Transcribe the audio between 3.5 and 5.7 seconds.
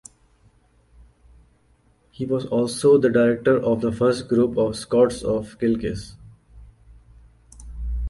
of the first group of scouts of